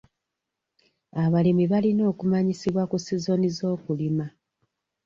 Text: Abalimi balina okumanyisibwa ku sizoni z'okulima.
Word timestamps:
Abalimi 1.23 1.63
balina 1.71 2.03
okumanyisibwa 2.11 2.83
ku 2.89 2.97
sizoni 3.05 3.47
z'okulima. 3.55 4.25